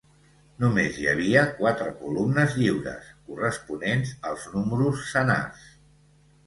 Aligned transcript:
Només 0.61 0.95
hi 1.01 1.03
havia 1.11 1.43
quatre 1.59 1.91
columnes 1.99 2.57
lliures, 2.63 3.13
corresponents 3.29 4.17
als 4.33 4.51
números 4.57 5.07
senars. 5.15 5.71